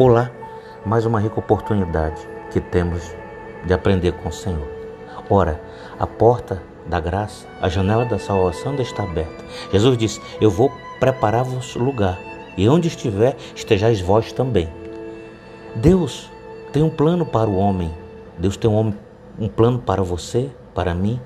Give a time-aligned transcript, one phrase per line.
[0.00, 0.30] Olá,
[0.86, 2.22] mais uma rica oportunidade
[2.52, 3.02] que temos
[3.66, 4.68] de aprender com o Senhor.
[5.28, 5.60] Ora,
[5.98, 9.44] a porta da graça, a janela da salvação ainda está aberta.
[9.72, 10.70] Jesus disse: Eu vou
[11.00, 12.16] preparar-vos lugar,
[12.56, 14.68] e onde estiver, estejais vós também.
[15.74, 16.30] Deus
[16.72, 17.92] tem um plano para o homem,
[18.38, 18.94] Deus tem um,
[19.36, 21.20] um plano para você, para mim,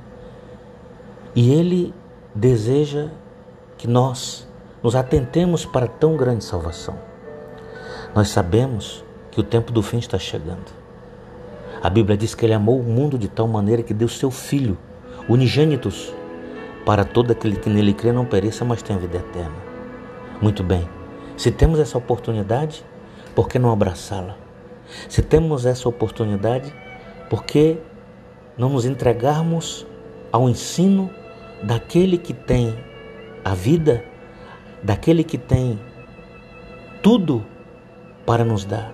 [1.36, 1.92] e Ele
[2.34, 3.10] deseja
[3.76, 4.48] que nós
[4.82, 7.11] nos atentemos para tão grande salvação.
[8.14, 10.70] Nós sabemos que o tempo do fim está chegando.
[11.82, 14.76] A Bíblia diz que ele amou o mundo de tal maneira que deu seu Filho,
[15.28, 16.12] unigênitos,
[16.84, 19.56] para todo aquele que nele crê não pereça, mas tenha vida eterna.
[20.42, 20.86] Muito bem,
[21.38, 22.84] se temos essa oportunidade,
[23.34, 24.36] por que não abraçá-la?
[25.08, 26.72] Se temos essa oportunidade,
[27.30, 27.78] por que
[28.58, 29.86] não nos entregarmos
[30.30, 31.08] ao ensino
[31.62, 32.76] daquele que tem
[33.42, 34.04] a vida,
[34.82, 35.80] daquele que tem
[37.02, 37.44] tudo
[38.26, 38.92] para nos dar?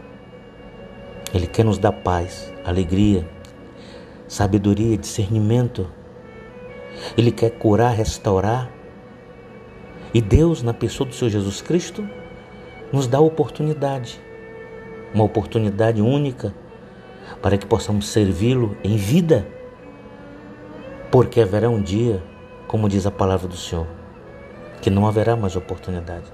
[1.32, 3.28] Ele quer nos dar paz, alegria,
[4.26, 5.86] sabedoria, discernimento.
[7.16, 8.70] Ele quer curar, restaurar.
[10.12, 12.08] E Deus, na pessoa do Senhor Jesus Cristo,
[12.92, 14.20] nos dá a oportunidade,
[15.12, 16.54] uma oportunidade única
[17.42, 19.46] para que possamos servi-lo em vida.
[21.10, 22.22] Porque haverá um dia,
[22.66, 23.86] como diz a palavra do Senhor,
[24.80, 26.26] que não haverá mais oportunidade.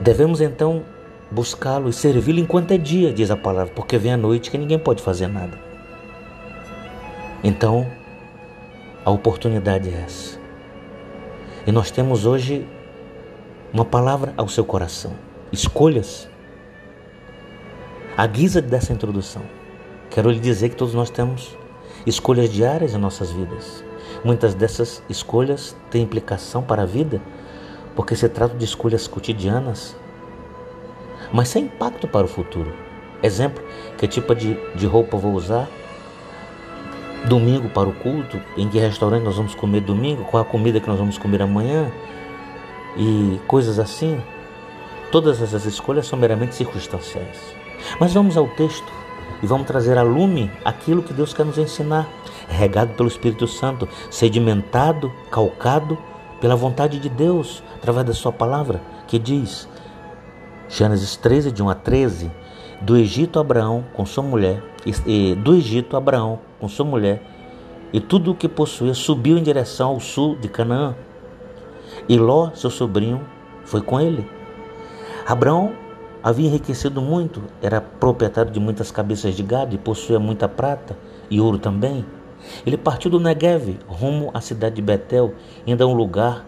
[0.00, 0.84] Devemos então
[1.30, 4.78] buscá-lo e servi-lo enquanto é dia, diz a palavra, porque vem a noite que ninguém
[4.78, 5.58] pode fazer nada.
[7.42, 7.86] Então,
[9.04, 10.38] a oportunidade é essa.
[11.66, 12.66] E nós temos hoje
[13.72, 15.12] uma palavra ao seu coração:
[15.52, 16.28] escolhas.
[18.16, 19.42] A guisa dessa introdução,
[20.10, 21.56] quero lhe dizer que todos nós temos
[22.04, 23.84] escolhas diárias em nossas vidas.
[24.24, 27.20] Muitas dessas escolhas têm implicação para a vida,
[27.94, 29.96] porque se trata de escolhas cotidianas
[31.32, 32.72] mas sem impacto para o futuro.
[33.22, 33.62] Exemplo,
[33.98, 35.68] que tipo de, de roupa vou usar?
[37.26, 40.88] Domingo para o culto, em que restaurante nós vamos comer domingo, qual a comida que
[40.88, 41.90] nós vamos comer amanhã
[42.96, 44.20] e coisas assim.
[45.12, 47.54] Todas essas escolhas são meramente circunstanciais.
[47.98, 48.90] Mas vamos ao texto
[49.42, 52.08] e vamos trazer a lume aquilo que Deus quer nos ensinar,
[52.48, 55.98] regado pelo Espírito Santo, sedimentado, calcado
[56.40, 59.68] pela vontade de Deus, através da Sua palavra, que diz:
[60.70, 62.30] Gênesis 13, de 1 a 13,
[62.80, 64.62] do Egito Abraão com sua mulher,
[65.04, 67.20] e, do Egito Abraão com sua mulher,
[67.92, 70.94] e tudo o que possuía subiu em direção ao sul de Canaã.
[72.08, 73.20] E Ló, seu sobrinho,
[73.64, 74.24] foi com ele.
[75.26, 75.72] Abraão
[76.22, 80.96] havia enriquecido muito, era proprietário de muitas cabeças de gado e possuía muita prata
[81.28, 82.06] e ouro também.
[82.64, 85.34] Ele partiu do Negev rumo à cidade de Betel,
[85.66, 86.46] indo a um lugar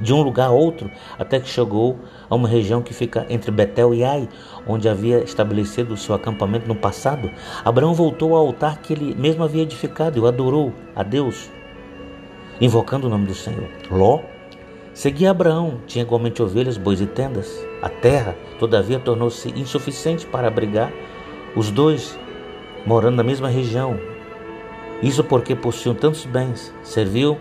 [0.00, 3.94] de um lugar a outro, até que chegou a uma região que fica entre Betel
[3.94, 4.28] e Ai,
[4.66, 7.30] onde havia estabelecido o seu acampamento no passado.
[7.64, 11.50] Abraão voltou ao altar que ele mesmo havia edificado e adorou a Deus,
[12.60, 13.68] invocando o nome do Senhor.
[13.90, 14.20] Ló
[14.92, 17.64] seguia Abraão, tinha igualmente ovelhas, bois e tendas.
[17.82, 20.92] A terra, todavia, tornou-se insuficiente para abrigar
[21.56, 22.18] os dois,
[22.86, 23.98] morando na mesma região.
[25.02, 27.36] Isso porque possuíam tantos bens, serviu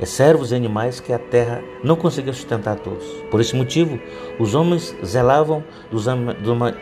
[0.00, 3.04] é servos e animais que a terra não conseguia sustentar todos.
[3.30, 3.98] Por esse motivo,
[4.38, 6.06] os homens zelavam dos,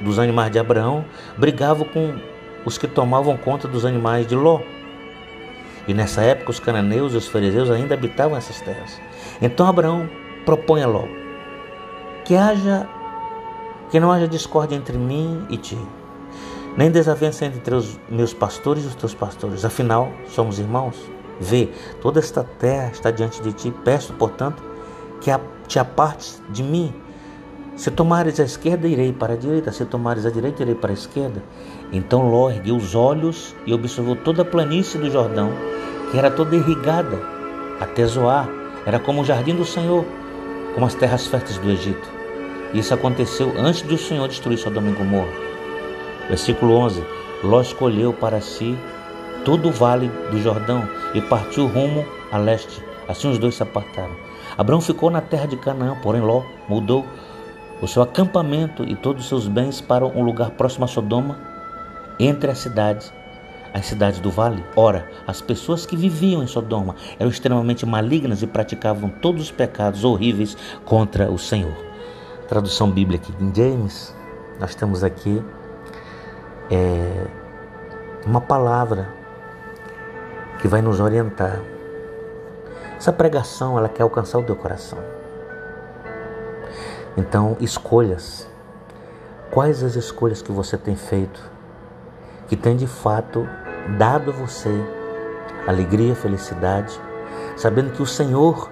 [0.01, 1.05] dos animais de Abraão,
[1.37, 2.19] brigavam com
[2.65, 4.61] os que tomavam conta dos animais de Ló.
[5.89, 9.01] E nessa época os cananeus e os fariseus ainda habitavam essas terras.
[9.41, 10.09] Então Abraão
[10.45, 11.05] propõe a Ló
[12.27, 12.89] que haja
[13.89, 15.79] que não haja discórdia entre mim e ti,
[16.77, 19.65] nem desavença entre os meus pastores e os teus pastores.
[19.65, 20.97] Afinal, somos irmãos.
[21.41, 21.69] Vê,
[22.01, 23.75] toda esta terra está diante de ti.
[23.85, 24.63] Peço, portanto,
[25.21, 25.31] que
[25.67, 26.95] te apartes de mim.
[27.77, 29.71] Se tomares a esquerda, irei para a direita.
[29.71, 31.43] Se tomares a direita, irei para a esquerda.
[31.93, 35.51] Então Ló ergueu os olhos e observou toda a planície do Jordão,
[36.11, 37.21] que era toda irrigada,
[37.79, 38.49] até Zoar.
[38.87, 40.05] Era como o jardim do Senhor,
[40.75, 42.09] como as terras férteis do Egito.
[42.73, 45.33] Isso aconteceu antes de o Senhor destruir Sodoma e Gomorra.
[46.29, 47.05] Versículo 11.
[47.43, 48.77] Ló escolheu para si
[49.47, 52.83] todo o vale do Jordão e partiu rumo a leste.
[53.07, 54.11] Assim os dois se apartaram.
[54.59, 57.07] Abraão ficou na terra de Canaã, porém Ló mudou
[57.81, 61.39] o seu acampamento e todos os seus bens para um lugar próximo a Sodoma,
[62.19, 63.13] entre as cidades,
[63.73, 64.65] as cidades do vale.
[64.75, 70.03] Ora, as pessoas que viviam em Sodoma eram extremamente malignas e praticavam todos os pecados
[70.03, 71.77] horríveis contra o Senhor.
[72.49, 74.13] Tradução bíblica em James,
[74.59, 75.41] nós temos aqui
[76.69, 77.27] é,
[78.27, 79.15] uma palavra
[80.67, 81.61] que vai nos orientar.
[82.97, 84.99] Essa pregação, ela quer alcançar o teu coração.
[87.17, 88.49] Então, escolhas.
[89.53, 91.41] Quais as escolhas que você tem feito
[92.49, 93.49] que tem de fato
[93.97, 94.69] dado a você
[95.69, 97.01] alegria, felicidade,
[97.57, 98.69] sabendo que o Senhor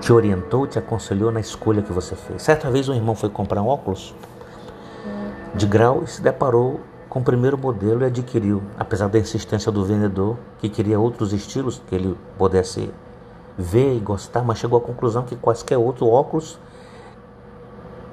[0.00, 2.40] te orientou, te aconselhou na escolha que você fez.
[2.40, 4.14] Certa vez um irmão foi comprar um óculos
[5.54, 6.80] de grau e se deparou
[7.14, 11.80] com o primeiro modelo e adquiriu, apesar da insistência do vendedor que queria outros estilos
[11.86, 12.92] que ele pudesse
[13.56, 16.58] ver e gostar, mas chegou à conclusão que quaisquer outro óculos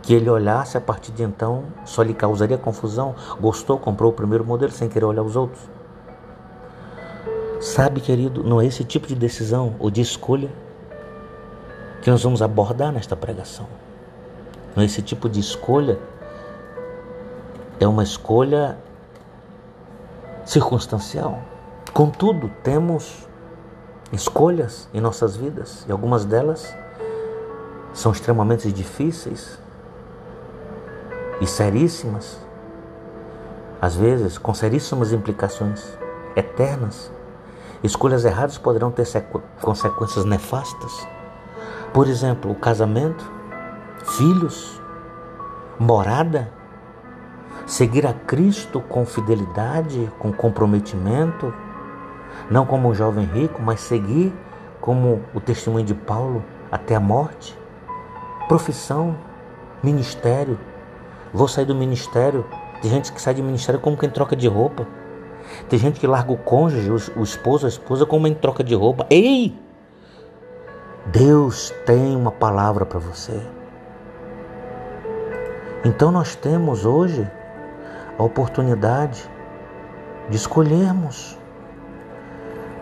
[0.04, 3.16] que ele olhasse a partir de então só lhe causaria confusão.
[3.40, 5.68] Gostou, comprou o primeiro modelo sem querer olhar os outros.
[7.60, 10.52] Sabe, querido, não é esse tipo de decisão ou de escolha
[12.04, 13.66] que nós vamos abordar nesta pregação.
[14.76, 15.98] Não é esse tipo de escolha.
[17.80, 18.78] É uma escolha
[20.52, 21.40] circunstancial.
[21.94, 23.26] Contudo, temos
[24.12, 26.76] escolhas em nossas vidas e algumas delas
[27.94, 29.58] são extremamente difíceis
[31.40, 32.38] e seríssimas,
[33.82, 35.98] às vezes com seríssimas implicações
[36.36, 37.10] eternas.
[37.82, 39.08] Escolhas erradas poderão ter
[39.62, 41.08] consequências nefastas.
[41.94, 43.24] Por exemplo, o casamento,
[44.04, 44.82] filhos,
[45.80, 46.52] morada,
[47.72, 51.54] seguir a Cristo com fidelidade, com comprometimento,
[52.50, 54.34] não como um jovem rico, mas seguir
[54.82, 57.58] como o testemunho de Paulo até a morte.
[58.48, 59.16] Profissão,
[59.82, 60.58] ministério,
[61.34, 62.46] Vou sair do ministério.
[62.82, 64.86] Tem gente que sai do ministério como quem troca de roupa.
[65.70, 69.06] Tem gente que larga o cônjuge, o, esposo, a esposa, como quem troca de roupa.
[69.10, 69.58] Ei!
[71.06, 73.40] Deus tem uma palavra para você.
[75.84, 77.28] Então nós temos hoje
[78.22, 79.28] a oportunidade
[80.30, 81.38] de escolhermos.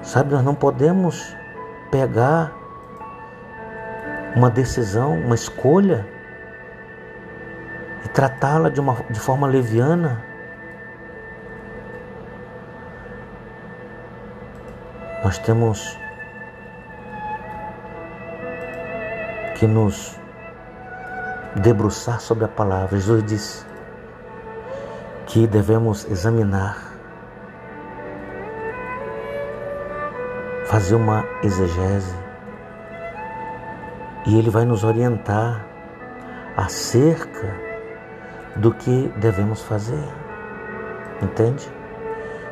[0.04, 1.34] Sabe, nós não podemos
[1.90, 2.52] pegar
[4.36, 6.06] uma decisão, uma escolha
[8.04, 10.22] e tratá-la de, uma, de forma leviana.
[15.24, 15.98] Nós temos
[19.56, 20.18] que nos
[21.56, 22.98] debruçar sobre a palavra.
[22.98, 23.69] Jesus disse
[25.30, 26.92] que devemos examinar,
[30.66, 32.16] fazer uma exegese,
[34.26, 35.64] e Ele vai nos orientar
[36.58, 37.56] acerca
[38.56, 40.04] do que devemos fazer.
[41.22, 41.70] Entende?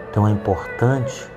[0.10, 1.28] Então é importante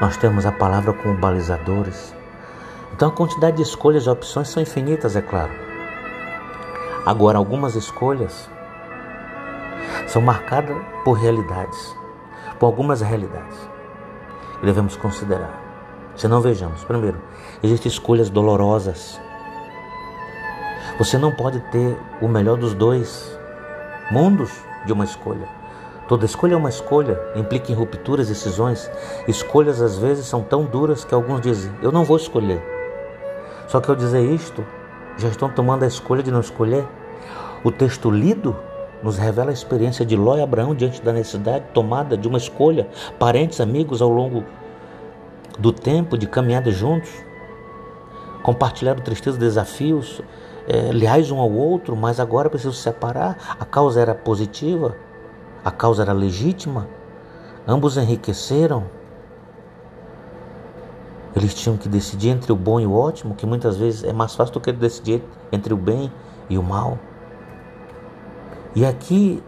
[0.00, 2.14] nós temos a palavra como balizadores.
[2.94, 5.69] Então a quantidade de escolhas e opções são infinitas, é claro.
[7.10, 8.48] Agora, algumas escolhas
[10.06, 11.96] são marcadas por realidades,
[12.56, 13.58] por algumas realidades
[14.60, 15.60] que devemos considerar.
[16.14, 17.20] Se não vejamos, primeiro,
[17.64, 19.20] existem escolhas dolorosas.
[20.98, 23.36] Você não pode ter o melhor dos dois
[24.12, 24.52] mundos
[24.86, 25.48] de uma escolha.
[26.06, 28.88] Toda escolha é uma escolha, implica em rupturas, decisões.
[29.26, 32.62] Escolhas às vezes são tão duras que alguns dizem: Eu não vou escolher.
[33.66, 34.64] Só que ao dizer isto,
[35.18, 36.86] já estão tomando a escolha de não escolher.
[37.62, 38.56] O texto lido
[39.02, 42.88] nos revela a experiência de Ló e Abraão diante da necessidade tomada de uma escolha,
[43.18, 44.44] parentes, amigos ao longo
[45.58, 47.10] do tempo de caminhada juntos,
[48.42, 50.22] compartilharam tristeza, desafios,
[50.66, 53.56] é, leais um ao outro, mas agora precisam se separar.
[53.58, 54.96] A causa era positiva,
[55.62, 56.88] a causa era legítima,
[57.68, 58.84] ambos enriqueceram.
[61.36, 64.34] Eles tinham que decidir entre o bom e o ótimo, que muitas vezes é mais
[64.34, 66.10] fácil do que decidir entre o bem
[66.48, 66.98] e o mal.
[68.74, 69.42] E aqui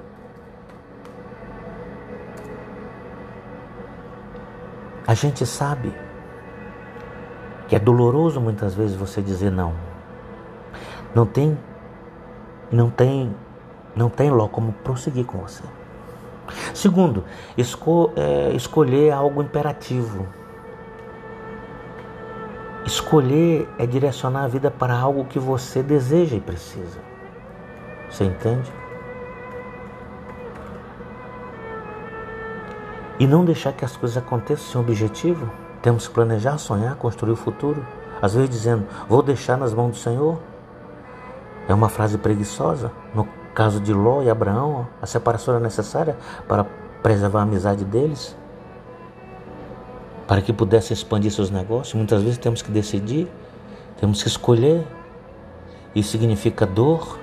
[5.07, 5.93] A gente sabe
[7.69, 9.75] que é doloroso muitas vezes você dizer não.
[11.15, 11.59] Não tem,
[12.71, 13.35] não tem,
[13.97, 15.65] não tem Ló como prosseguir com você.
[16.73, 17.25] Segundo,
[17.59, 20.27] esco, é, escolher algo imperativo.
[22.87, 27.01] Escolher é direcionar a vida para algo que você deseja e precisa.
[28.09, 28.73] Você entende?
[33.23, 35.49] E não deixar que as coisas aconteçam sem objetivo.
[35.81, 37.87] Temos que planejar, sonhar, construir o futuro.
[38.21, 40.41] Às vezes dizendo, vou deixar nas mãos do Senhor.
[41.69, 42.91] É uma frase preguiçosa.
[43.15, 46.17] No caso de Ló e Abraão, a separação era necessária
[46.49, 46.65] para
[47.01, 48.37] preservar a amizade deles,
[50.27, 51.95] para que pudessem expandir seus negócios.
[51.95, 53.31] Muitas vezes temos que decidir,
[54.01, 54.85] temos que escolher.
[55.95, 57.21] Isso significa dor,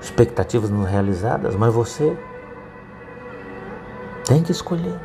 [0.00, 2.16] expectativas não realizadas, mas você
[4.24, 4.98] tem que escolher.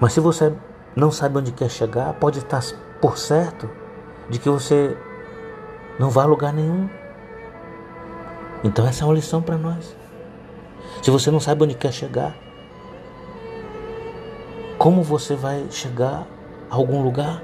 [0.00, 0.52] Mas se você
[0.94, 2.62] não sabe onde quer chegar, pode estar
[3.00, 3.68] por certo
[4.28, 4.96] de que você
[5.98, 6.88] não vai a lugar nenhum.
[8.62, 9.96] Então essa é uma lição para nós.
[11.02, 12.34] Se você não sabe onde quer chegar,
[14.78, 16.26] como você vai chegar
[16.70, 17.42] a algum lugar?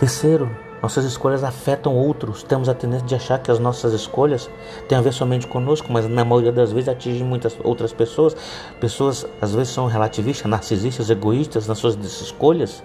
[0.00, 2.42] Terceiro, nossas escolhas afetam outros.
[2.42, 4.48] Temos a tendência de achar que as nossas escolhas
[4.88, 8.34] têm a ver somente conosco, mas na maioria das vezes atingem muitas outras pessoas.
[8.80, 12.82] Pessoas às vezes são relativistas, narcisistas, egoístas nas suas escolhas,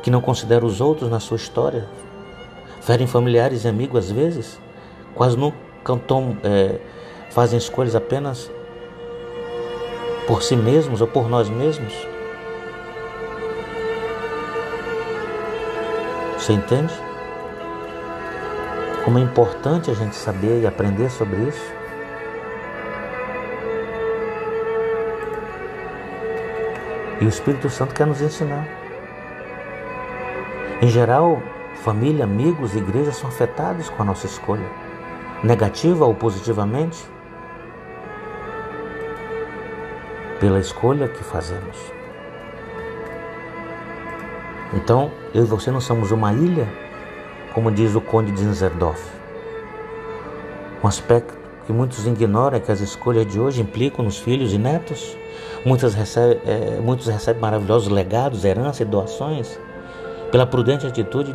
[0.00, 1.88] que não consideram os outros na sua história.
[2.82, 4.60] Ferem familiares e amigos às vezes,
[5.16, 6.78] quase nunca tom, é,
[7.30, 8.48] fazem escolhas apenas
[10.28, 12.11] por si mesmos ou por nós mesmos.
[16.42, 16.92] Você entende?
[19.04, 21.72] Como é importante a gente saber e aprender sobre isso?
[27.20, 28.66] E o Espírito Santo quer nos ensinar.
[30.80, 31.40] Em geral,
[31.84, 34.68] família, amigos, igreja são afetados com a nossa escolha,
[35.44, 37.08] negativa ou positivamente,
[40.40, 42.01] pela escolha que fazemos.
[44.74, 46.66] Então, eu e você não somos uma ilha,
[47.52, 48.42] como diz o Conde de.
[50.82, 51.34] Um aspecto
[51.66, 55.16] que muitos ignoram é que as escolhas de hoje implicam nos filhos e netos.
[55.64, 59.58] Muitos recebem, é, muitos recebem maravilhosos legados, herança e doações
[60.30, 61.34] pela prudente atitude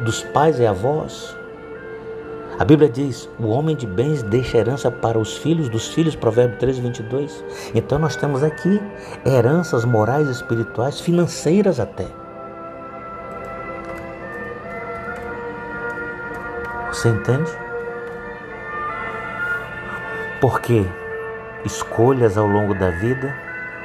[0.00, 1.36] dos pais e avós.
[2.58, 6.56] A Bíblia diz: o homem de bens deixa herança para os filhos dos filhos, Provérbio
[6.58, 7.44] 13, 22.
[7.74, 8.80] Então nós temos aqui
[9.26, 12.06] heranças morais, espirituais, financeiras até.
[17.06, 17.52] Você entende?
[20.40, 20.84] Porque
[21.64, 23.32] escolhas ao longo da vida,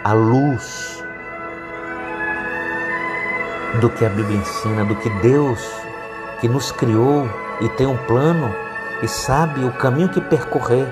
[0.04, 1.06] a luz
[3.80, 5.72] do que a Bíblia ensina, do que Deus
[6.40, 7.30] que nos criou
[7.62, 8.56] e tem um plano
[9.04, 10.88] e sabe o caminho que percorrer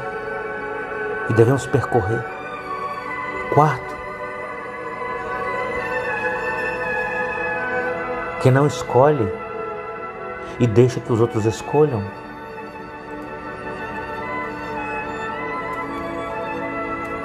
[1.32, 2.24] e devemos percorrer.
[3.56, 3.96] Quarto,
[8.44, 9.49] que não escolhe
[10.60, 12.04] e deixa que os outros escolham.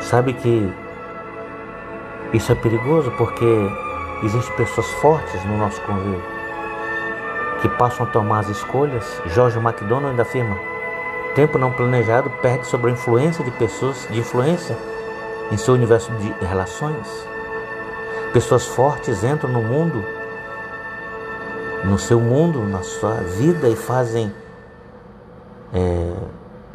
[0.00, 0.72] Sabe que
[2.32, 3.44] isso é perigoso porque
[4.22, 6.34] existem pessoas fortes no nosso convívio
[7.64, 9.22] que passam a tomar as escolhas.
[9.26, 10.58] Jorge McDonald afirma:
[11.34, 14.76] tempo não planejado perde sobre a influência de pessoas de influência
[15.50, 17.26] em seu universo de relações.
[18.34, 20.04] Pessoas fortes entram no mundo
[21.84, 24.32] no seu mundo, na sua vida e fazem
[25.72, 26.14] é,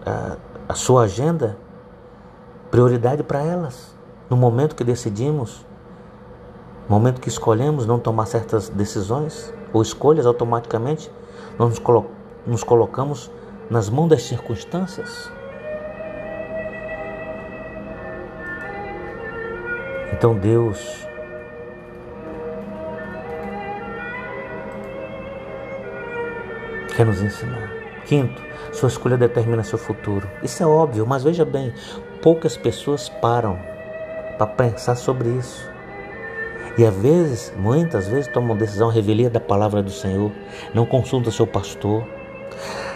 [0.06, 0.38] a,
[0.70, 1.58] a sua agenda
[2.70, 3.96] prioridade para elas.
[4.30, 5.66] No momento que decidimos,
[6.88, 11.12] no momento que escolhemos não tomar certas decisões ou escolhas automaticamente,
[11.58, 12.06] nós nos, colo
[12.46, 13.32] nos colocamos
[13.70, 15.32] nas mãos das circunstâncias.
[20.14, 21.09] Então Deus
[27.00, 27.72] quer nos ensinar.
[28.06, 28.42] Quinto,
[28.74, 30.30] sua escolha determina seu futuro.
[30.44, 31.74] Isso é óbvio, mas veja bem,
[32.22, 33.58] poucas pessoas param
[34.38, 35.66] para pensar sobre isso.
[36.78, 40.30] E às vezes, muitas vezes, tomam decisão revelia da palavra do Senhor,
[40.74, 42.06] não consulta seu pastor,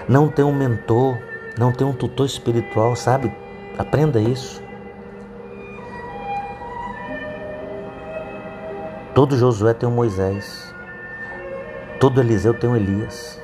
[0.05, 1.17] não tem um mentor,
[1.57, 3.33] não tem um tutor espiritual, sabe?
[3.77, 4.61] Aprenda isso.
[9.15, 10.75] Todo Josué tem um Moisés,
[12.01, 13.42] todo Eliseu tem um Elias.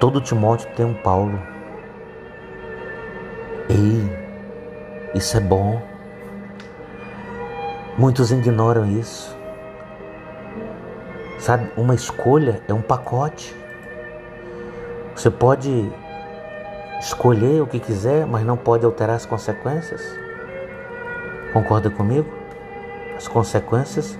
[0.00, 1.38] Todo Timóteo tem um Paulo.
[3.68, 4.10] Ei,
[5.14, 5.80] isso é bom.
[7.96, 9.34] Muitos ignoram isso.
[11.38, 13.54] Sabe, uma escolha é um pacote.
[15.14, 15.92] Você pode
[17.00, 20.02] escolher o que quiser, mas não pode alterar as consequências.
[21.52, 22.28] Concorda comigo?
[23.16, 24.18] As consequências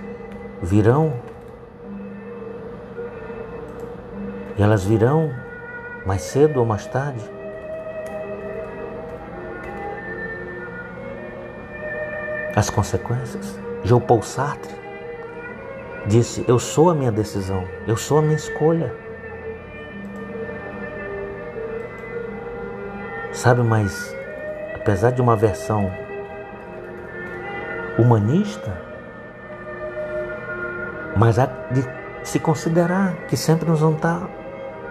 [0.61, 1.13] virão.
[4.57, 5.44] E elas virão
[6.05, 7.23] mais cedo ou mais tarde.
[12.55, 13.59] As consequências.
[13.83, 14.73] Jean Paul Sartre
[16.05, 18.93] disse: Eu sou a minha decisão, eu sou a minha escolha.
[23.31, 24.15] Sabe, mas
[24.75, 25.91] apesar de uma versão
[27.97, 28.81] humanista,
[31.17, 31.83] mas há de
[32.23, 34.27] se considerar que sempre nos vão estar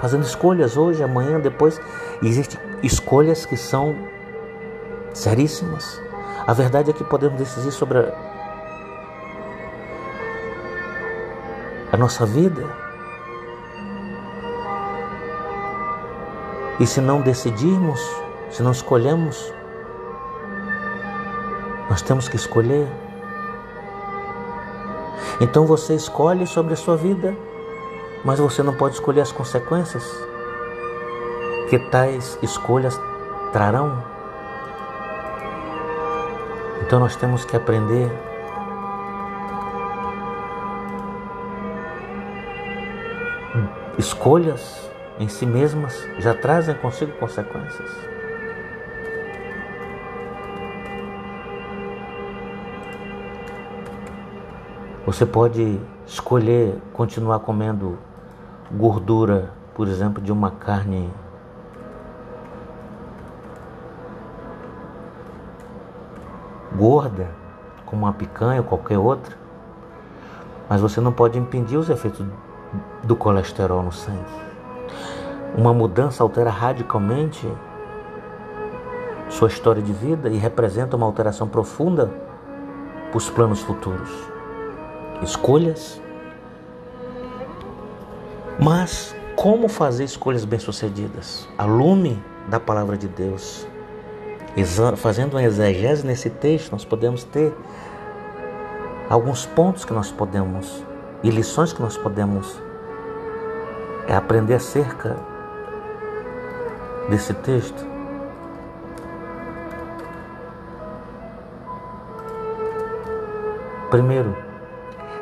[0.04, 1.80] fazendo escolhas hoje, amanhã, depois.
[2.20, 3.96] E existem escolhas que são
[5.14, 5.98] seríssimas.
[6.46, 8.12] A verdade é que podemos decidir sobre a,
[11.90, 12.62] a nossa vida.
[16.78, 17.98] E se não decidirmos,
[18.50, 19.54] se não escolhemos,
[21.88, 22.86] nós temos que escolher.
[25.40, 27.34] Então você escolhe sobre a sua vida,
[28.24, 30.04] mas você não pode escolher as consequências
[31.68, 32.98] que tais escolhas
[33.52, 34.02] trarão.
[36.82, 38.10] Então nós temos que aprender
[43.98, 47.90] escolhas em si mesmas já trazem consigo consequências.
[55.06, 57.98] Você pode escolher continuar comendo
[58.76, 61.10] gordura, por exemplo, de uma carne
[66.76, 67.28] gorda,
[67.86, 69.36] como uma picanha ou qualquer outra,
[70.68, 72.26] mas você não pode impedir os efeitos
[73.02, 74.24] do colesterol no sangue.
[75.56, 77.48] Uma mudança altera radicalmente
[79.28, 82.10] sua história de vida e representa uma alteração profunda
[83.10, 84.10] para os planos futuros
[85.22, 86.00] escolhas.
[88.58, 91.48] Mas como fazer escolhas bem-sucedidas?
[91.58, 93.66] A lume da palavra de Deus.
[94.96, 97.52] Fazendo uma exegese nesse texto, nós podemos ter
[99.10, 100.84] alguns pontos que nós podemos
[101.22, 102.62] e lições que nós podemos
[104.06, 105.16] é aprender acerca
[107.08, 107.84] desse texto.
[113.90, 114.36] Primeiro,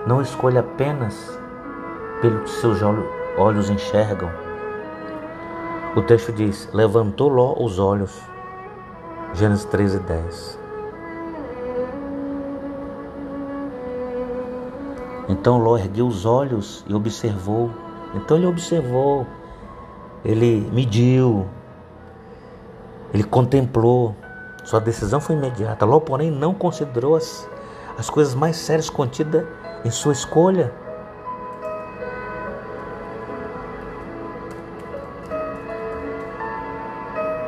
[0.07, 1.39] não escolha apenas
[2.21, 3.22] pelo que seus olhos
[3.71, 4.31] enxergam.
[5.95, 8.21] O texto diz: Levantou Ló os olhos.
[9.35, 10.59] Gênesis 13, 10.
[15.29, 17.71] Então Ló ergueu os olhos e observou.
[18.15, 19.27] Então ele observou,
[20.25, 21.47] ele mediu,
[23.13, 24.15] ele contemplou.
[24.65, 25.85] Sua decisão foi imediata.
[25.85, 27.49] Ló, porém, não considerou as,
[27.99, 29.45] as coisas mais sérias contidas
[29.85, 30.73] em sua escolha.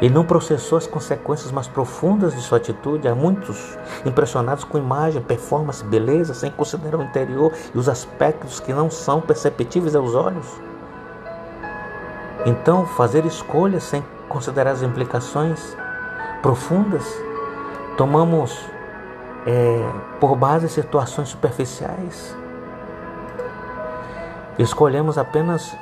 [0.05, 3.09] Ele não processou as consequências mais profundas de sua atitude.
[3.09, 8.71] Há muitos impressionados com imagem, performance, beleza, sem considerar o interior e os aspectos que
[8.75, 10.47] não são perceptíveis aos olhos.
[12.45, 15.75] Então, fazer escolhas sem considerar as implicações
[16.43, 17.11] profundas,
[17.97, 18.61] tomamos
[19.47, 19.91] é,
[20.21, 22.37] por base situações superficiais.
[24.59, 25.75] Escolhemos apenas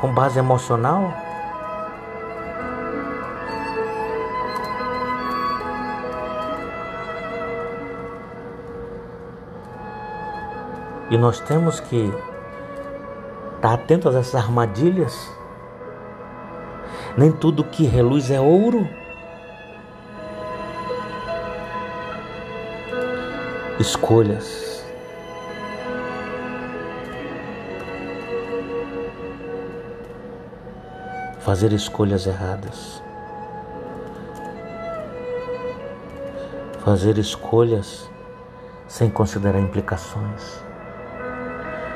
[0.00, 1.29] com base emocional.
[11.10, 12.12] E nós temos que
[13.56, 15.30] estar atentos a essas armadilhas.
[17.16, 18.86] Nem tudo que reluz é ouro.
[23.80, 24.84] escolhas.
[31.40, 33.02] Fazer escolhas erradas.
[36.84, 38.08] Fazer escolhas
[38.86, 40.69] sem considerar implicações.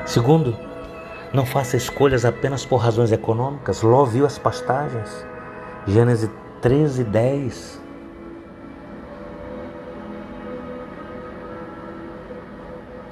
[0.07, 0.57] Segundo,
[1.33, 3.83] não faça escolhas apenas por razões econômicas.
[3.83, 5.27] Ló viu as pastagens.
[5.87, 7.81] Gênesis 13, 10.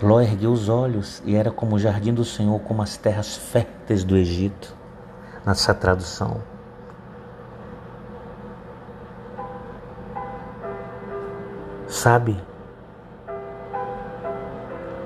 [0.03, 4.05] Ló ergueu os olhos e era como o jardim do Senhor, como as terras férteis
[4.05, 4.75] do Egito,
[5.47, 6.43] nessa tradução.
[11.87, 12.37] Sabe,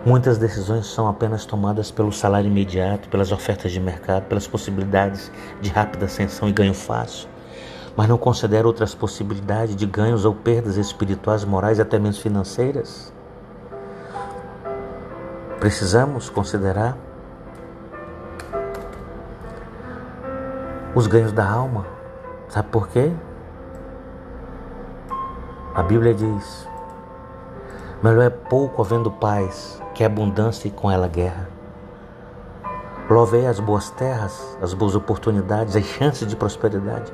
[0.06, 5.68] muitas decisões são apenas tomadas pelo salário imediato, pelas ofertas de mercado, pelas possibilidades de
[5.68, 7.28] rápida ascensão e ganho fácil,
[7.96, 13.12] mas não considera outras possibilidades de ganhos ou perdas espirituais, morais e até mesmo financeiras.
[15.58, 16.96] Precisamos considerar
[20.94, 21.84] os ganhos da alma.
[22.48, 23.10] Sabe por quê?
[25.74, 26.68] A Bíblia diz:
[28.02, 31.48] melhor é pouco havendo paz que abundância e com ela guerra.
[33.08, 37.12] Louvei as boas terras, as boas oportunidades, as chances de prosperidade.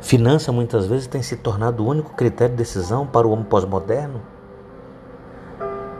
[0.00, 4.20] Finança muitas vezes tem se tornado o único critério de decisão para o homem pós-moderno.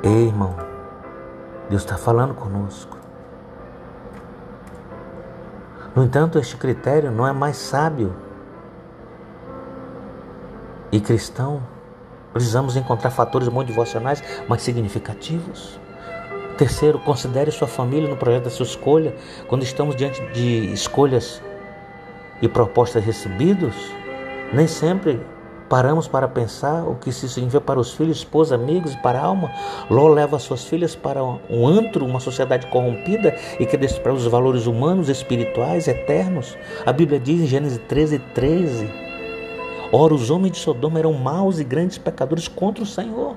[0.03, 0.55] Ei, irmão,
[1.69, 2.97] Deus está falando conosco.
[5.97, 8.15] No entanto, este critério não é mais sábio.
[10.91, 11.63] e cristão,
[12.33, 15.79] precisamos encontrar fatores motivacionais mais significativos.
[16.57, 19.15] Terceiro, considere sua família no projeto da sua escolha.
[19.47, 21.41] Quando estamos diante de escolhas
[22.43, 23.75] e propostas recebidas,
[24.53, 25.21] nem sempre
[25.69, 29.25] paramos para pensar o que isso significa para os filhos, esposa, amigos e para a
[29.25, 29.53] alma.
[29.89, 34.67] Ló leva suas filhas para um antro, uma sociedade corrompida e que destrói os valores
[34.67, 36.57] humanos, espirituais, eternos.
[36.85, 39.08] A Bíblia diz em Gênesis 13, 13:
[39.91, 43.35] Ora, os homens de Sodoma eram maus e grandes pecadores contra o Senhor.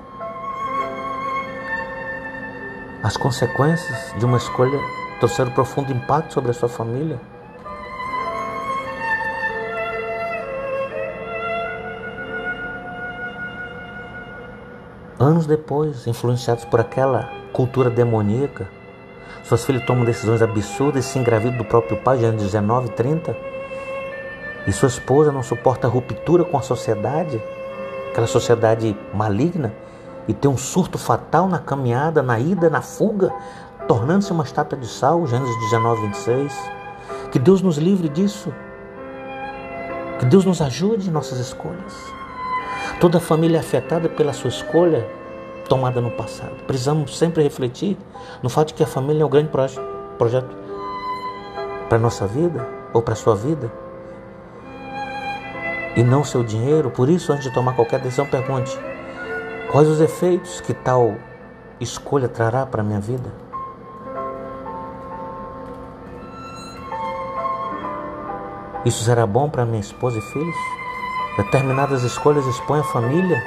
[3.02, 4.78] As consequências de uma escolha
[5.18, 7.18] trouxeram profundo impacto sobre a sua família.
[15.18, 18.68] Anos depois, influenciados por aquela cultura demoníaca,
[19.42, 23.51] suas filhas tomam decisões absurdas e se engravidam do próprio pai, já anos 19, 30.
[24.66, 27.42] E sua esposa não suporta a ruptura com a sociedade,
[28.10, 29.74] aquela sociedade maligna,
[30.28, 33.32] e tem um surto fatal na caminhada, na ida, na fuga,
[33.88, 36.70] tornando-se uma estátua de sal, Gênesis 19, 26.
[37.32, 38.54] Que Deus nos livre disso.
[40.20, 41.92] Que Deus nos ajude em nossas escolhas.
[43.00, 45.08] Toda família é afetada pela sua escolha
[45.68, 46.54] tomada no passado.
[46.68, 47.96] Precisamos sempre refletir
[48.42, 49.50] no fato de que a família é um grande
[50.18, 50.56] projeto
[51.88, 53.72] para a nossa vida ou para a sua vida
[55.96, 56.90] e não seu dinheiro.
[56.90, 58.78] Por isso, antes de tomar qualquer decisão, pergunte:
[59.70, 61.16] quais os efeitos que tal
[61.80, 63.30] escolha trará para a minha vida?
[68.84, 70.56] Isso será bom para minha esposa e filhos?
[71.36, 73.42] Determinadas escolhas expõem a família.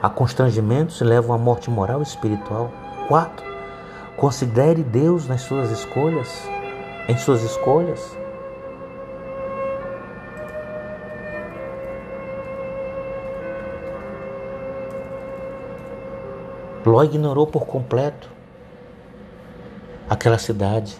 [0.00, 2.70] A constrangimentos levam à morte moral e espiritual.
[3.08, 3.44] 4.
[4.16, 6.48] Considere Deus nas suas escolhas,
[7.08, 8.16] em suas escolhas.
[16.84, 18.30] Ló ignorou por completo
[20.08, 20.96] aquela cidade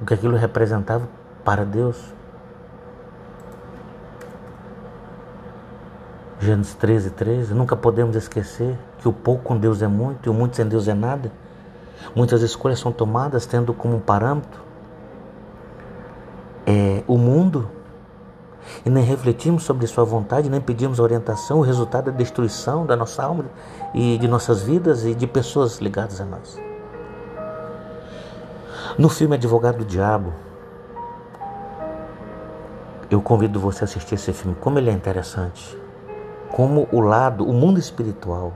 [0.00, 1.08] o que aquilo representava
[1.42, 2.12] para Deus.
[6.40, 7.54] Gênesis 13, 13.
[7.54, 10.88] Nunca podemos esquecer que o pouco com Deus é muito e o muito sem Deus
[10.88, 11.32] é nada.
[12.14, 14.64] Muitas escolhas são tomadas tendo como parâmetro
[16.66, 17.70] é, o mundo
[18.84, 21.58] e nem refletimos sobre sua vontade, nem pedimos orientação.
[21.58, 23.46] O resultado é a destruição da nossa alma
[23.94, 26.60] e de nossas vidas e de pessoas ligadas a nós.
[28.98, 30.32] No filme Advogado do Diabo,
[33.10, 35.76] eu convido você a assistir esse filme, como ele é interessante.
[36.50, 38.52] Como o lado, o mundo espiritual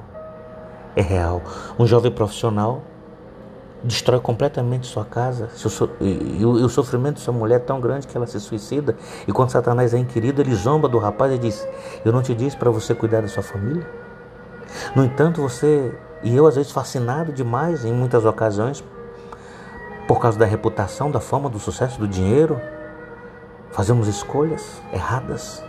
[0.95, 1.43] é real.
[1.79, 2.83] Um jovem profissional
[3.83, 5.49] destrói completamente sua casa
[6.01, 8.97] e o sofrimento de sua mulher é tão grande que ela se suicida.
[9.27, 11.67] E quando Satanás é inquirido, ele zomba do rapaz e diz:
[12.05, 13.87] Eu não te disse para você cuidar da sua família?
[14.95, 18.83] No entanto, você e eu, às vezes, fascinado demais em muitas ocasiões
[20.07, 22.61] por causa da reputação, da fama, do sucesso, do dinheiro,
[23.71, 25.63] fazemos escolhas erradas.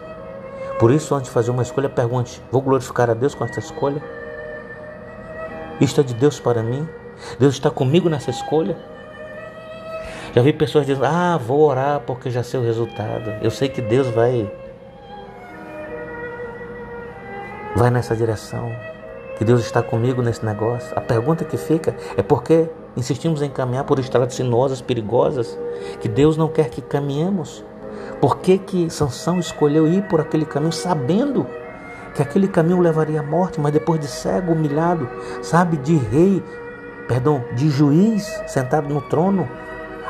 [0.80, 4.02] Por isso, antes de fazer uma escolha, pergunte: vou glorificar a Deus com essa escolha?
[5.80, 6.88] Isto é de Deus para mim?
[7.40, 8.78] Deus está comigo nessa escolha?
[10.34, 13.34] Já vi pessoas dizendo: Ah, vou orar porque já sei o resultado.
[13.42, 14.52] Eu sei que Deus vai
[17.76, 18.72] vai nessa direção.
[19.38, 20.92] Que Deus está comigo nesse negócio.
[20.98, 25.58] A pergunta que fica é por que insistimos em caminhar por estradas sinuosas, perigosas,
[26.02, 27.64] que Deus não quer que caminhemos.
[28.20, 31.48] Por que, que Sansão escolheu ir por aquele caminho sabendo
[32.14, 35.10] que aquele caminho levaria à morte, mas depois de cego, humilhado,
[35.42, 36.44] sabe, de rei,
[37.10, 39.50] perdão, de juiz sentado no trono,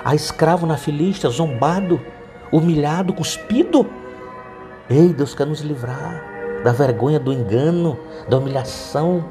[0.05, 1.99] a escravo na filista, zombado,
[2.51, 3.89] humilhado, cuspido?
[4.87, 6.23] Ei, Deus quer nos livrar
[6.63, 9.25] da vergonha, do engano, da humilhação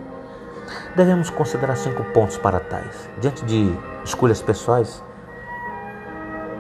[0.94, 3.09] Devemos considerar cinco pontos para tais.
[3.20, 3.72] Diante de
[4.04, 5.02] escolhas pessoais,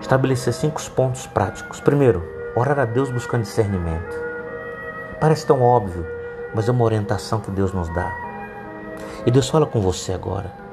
[0.00, 1.80] estabelecer cinco pontos práticos.
[1.80, 2.22] Primeiro,
[2.54, 4.16] orar a Deus buscando discernimento.
[5.20, 6.06] Parece tão óbvio,
[6.54, 8.14] mas é uma orientação que Deus nos dá.
[9.26, 10.67] E Deus fala com você agora.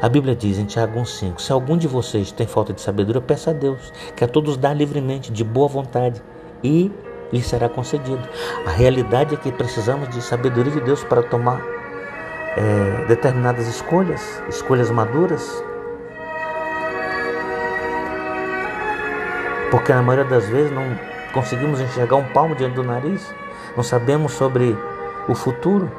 [0.00, 3.50] A Bíblia diz em Tiago 1,5: Se algum de vocês tem falta de sabedoria, peça
[3.50, 6.22] a Deus, que a todos dá livremente, de boa vontade,
[6.62, 6.92] e
[7.32, 8.20] lhe será concedido.
[8.66, 11.62] A realidade é que precisamos de sabedoria de Deus para tomar
[12.56, 15.64] é, determinadas escolhas, escolhas maduras.
[19.70, 20.84] Porque na maioria das vezes não
[21.32, 23.34] conseguimos enxergar um palmo diante do nariz,
[23.74, 24.76] não sabemos sobre
[25.26, 25.90] o futuro.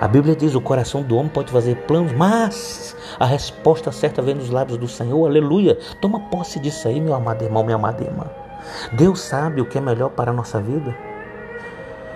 [0.00, 4.34] A Bíblia diz: o coração do homem pode fazer planos, mas a resposta certa vem
[4.34, 5.26] nos lábios do Senhor.
[5.26, 5.76] Aleluia.
[6.00, 8.26] Toma posse disso aí, meu amado irmão, minha amada irmã.
[8.92, 10.96] Deus sabe o que é melhor para a nossa vida.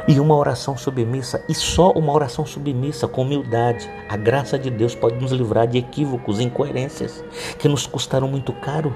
[0.09, 4.97] E uma oração submissa, e só uma oração submissa com humildade, a graça de Deus
[4.97, 7.25] pode nos livrar de equívocos, incoerências
[7.57, 8.93] que nos custaram muito caro.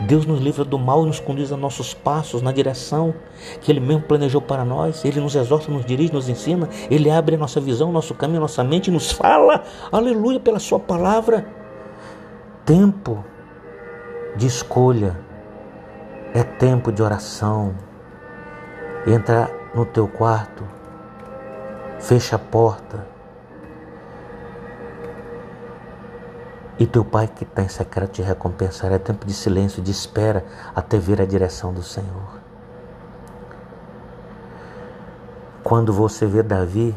[0.00, 3.14] Deus nos livra do mal e nos conduz a nossos passos na direção
[3.60, 5.04] que Ele mesmo planejou para nós.
[5.04, 6.68] Ele nos exorta, nos dirige, nos ensina.
[6.90, 10.80] Ele abre a nossa visão, nosso caminho, nossa mente e nos fala, aleluia, pela Sua
[10.80, 11.46] palavra.
[12.64, 13.24] Tempo
[14.36, 15.18] de escolha
[16.34, 17.74] é tempo de oração.
[19.06, 20.64] Entra no teu quarto,
[22.00, 23.15] fecha a porta
[26.78, 28.96] E teu Pai que está em secreto te recompensará.
[28.96, 32.40] É tempo de silêncio, de espera, até ver a direção do Senhor.
[35.62, 36.94] Quando você vê Davi,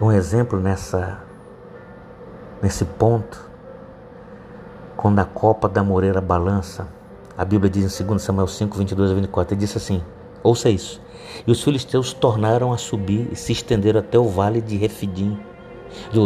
[0.00, 1.18] um exemplo nessa,
[2.62, 3.50] nesse ponto,
[4.96, 6.86] quando a copa da moreira balança,
[7.36, 10.02] a Bíblia diz em 2 Samuel 5, 22 a 24, ele disse assim,
[10.42, 11.00] ouça isso,
[11.46, 15.38] e os filisteus tornaram a subir e se estenderam até o vale de Refidim,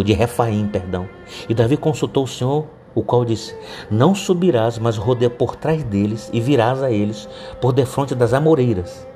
[0.04, 1.08] de Refaim, perdão.
[1.48, 3.54] E Davi consultou o Senhor, o qual disse:
[3.90, 7.28] Não subirás, mas rodeia por trás deles e virás a eles
[7.60, 9.06] por defronte das amoreiras.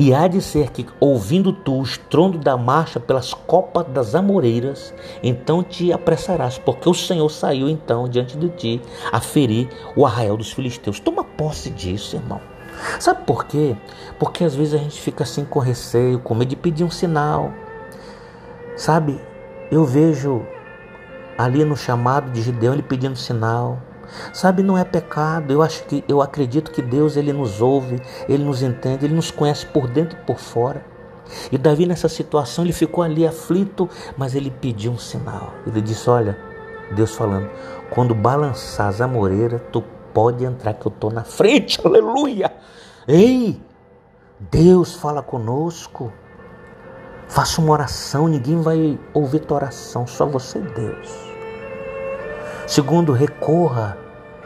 [0.00, 4.94] E há de ser que, ouvindo tu o estrondo da marcha pelas copas das amoreiras,
[5.24, 10.36] então te apressarás, porque o Senhor saiu então diante de ti a ferir o arraial
[10.36, 11.00] dos filisteus.
[11.00, 12.40] Toma posse disso, irmão.
[13.00, 13.74] Sabe por quê?
[14.20, 17.52] Porque às vezes a gente fica assim com receio, com medo de pedir um sinal.
[18.78, 19.20] Sabe,
[19.72, 20.46] eu vejo
[21.36, 23.80] ali no chamado de Gideão ele pedindo sinal.
[24.32, 25.52] Sabe, não é pecado.
[25.52, 29.32] Eu acho que eu acredito que Deus ele nos ouve, ele nos entende, ele nos
[29.32, 30.86] conhece por dentro e por fora.
[31.50, 35.54] E Davi nessa situação ele ficou ali aflito, mas ele pediu um sinal.
[35.66, 36.38] Ele disse: "Olha,
[36.92, 37.50] Deus falando,
[37.90, 39.82] quando balançar as amoreiras, tu
[40.14, 41.80] pode entrar que eu tô na frente".
[41.84, 42.52] Aleluia!
[43.08, 43.60] Ei!
[44.38, 46.12] Deus fala conosco.
[47.28, 51.28] Faça uma oração, ninguém vai ouvir tua oração, só você e Deus.
[52.66, 53.98] Segundo, recorra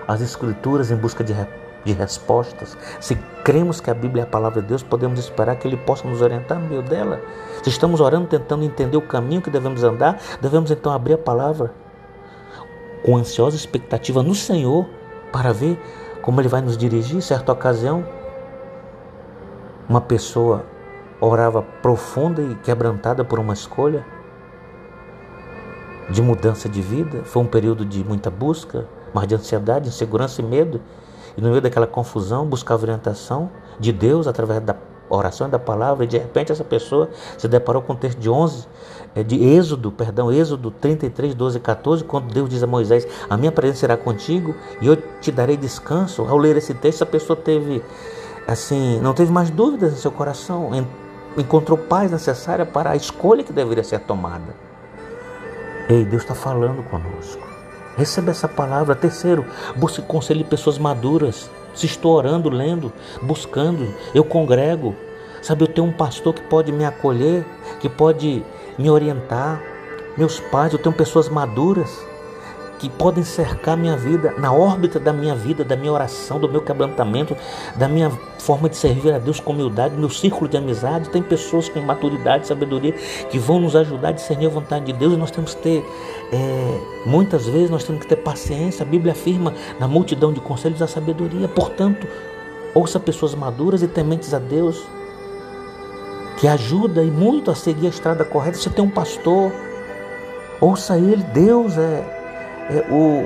[0.07, 1.33] às Escrituras em busca de,
[1.85, 2.77] de respostas.
[3.01, 3.15] Se
[3.45, 6.21] cremos que a Bíblia é a palavra de Deus, podemos esperar que Ele possa nos
[6.21, 7.21] orientar no meio dela.
[7.63, 11.73] Se estamos orando, tentando entender o caminho que devemos andar, devemos então abrir a palavra
[13.05, 14.89] com ansiosa expectativa no Senhor
[15.31, 15.81] para ver
[16.21, 17.23] como Ele vai nos dirigir.
[17.23, 18.05] Certa ocasião,
[19.89, 20.65] uma pessoa
[21.27, 24.05] orava profunda e quebrantada por uma escolha
[26.11, 27.23] de mudança de vida.
[27.25, 30.81] Foi um período de muita busca, mas de ansiedade, insegurança e medo.
[31.37, 34.75] E no meio daquela confusão, buscava orientação de Deus através da
[35.09, 36.05] oração e da palavra.
[36.05, 37.09] E de repente essa pessoa
[37.39, 38.67] se deparou com o texto de 11,
[39.15, 43.37] é, de Êxodo, perdão, Êxodo 33, 12 e 14, quando Deus diz a Moisés: A
[43.37, 46.23] minha presença será contigo e eu te darei descanso.
[46.23, 47.81] Ao ler esse texto, a pessoa teve,
[48.47, 50.75] assim, não teve mais dúvidas em seu coração
[51.37, 54.55] encontrou paz necessária para a escolha que deveria ser tomada.
[55.89, 57.47] Ei, Deus está falando conosco.
[57.97, 58.95] Receba essa palavra.
[58.95, 59.45] Terceiro,
[59.77, 61.51] busque conselho de pessoas maduras.
[61.75, 62.93] Se estou orando, lendo,
[63.23, 64.95] buscando, eu congrego.
[65.43, 67.45] Sabe, eu tenho um pastor que pode me acolher,
[67.81, 68.45] que pode
[68.79, 69.61] me orientar.
[70.17, 72.12] Meus pais, eu tenho pessoas maduras
[72.83, 76.61] que podem cercar minha vida, na órbita da minha vida, da minha oração, do meu
[76.61, 77.37] quebrantamento,
[77.77, 81.09] da minha forma de servir a Deus com humildade, meu círculo de amizade.
[81.09, 82.91] Tem pessoas com maturidade, sabedoria
[83.31, 85.85] que vão nos ajudar a discernir a vontade de Deus e nós temos que ter,
[86.33, 88.83] é, muitas vezes, nós temos que ter paciência.
[88.83, 91.47] A Bíblia afirma na multidão de conselhos a sabedoria.
[91.47, 92.05] Portanto,
[92.75, 94.85] ouça pessoas maduras e tementes a Deus
[96.39, 98.59] que ajuda e muito a seguir a estrada correta.
[98.59, 99.53] Você tem um pastor,
[100.61, 102.12] ouça ele, Deus é
[102.91, 103.23] o,